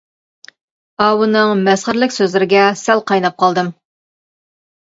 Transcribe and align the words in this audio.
ئاۋۇنىڭ 1.03 1.51
مەسخىرىلىك 1.67 2.17
سۆزلىرىگە 2.17 2.65
سەل 2.83 3.07
قايناپ 3.15 3.39
قالدىم. 3.45 3.73